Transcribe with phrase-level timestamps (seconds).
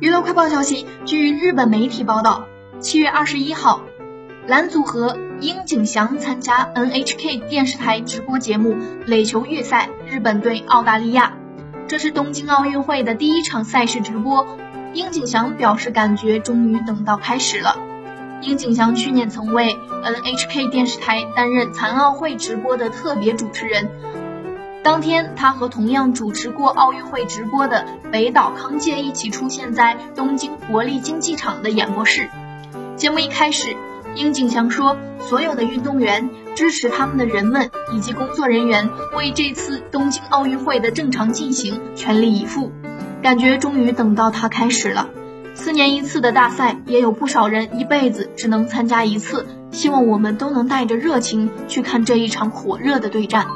[0.00, 2.46] 娱乐快报消息，据日本媒体报道，
[2.78, 3.82] 七月二十一号，
[4.46, 8.74] 男组合樱井翔参加 NHK 电视台直播节目
[9.04, 11.34] 垒球预赛，日本对澳大利亚。
[11.86, 14.46] 这是东京奥运会的第一场赛事直播。
[14.94, 17.76] 樱井翔表示，感觉终于等到开始了。
[18.40, 23.90] 樱井翔去年曾为 NHK 电视台担任残奥会直播的特别主持人。
[24.82, 32.30] 当天，他和同样主持过奥运会直播的北岛康介一起出现在东京国立竞技场的演播室。
[32.96, 33.76] 节目一开始，
[34.14, 42.72] 樱井翔说：“所有的运动员、支持他们的人们以及工作人员为这次东京奥运会的正常进行全力以赴，
[43.22, 45.10] 感觉终于等到它开始了。
[45.54, 49.46] 四年一次的大赛，也有不少人一辈子只能参加一次。
[49.72, 53.46] 希望我们都能带着热情去看这一场火热的对战。”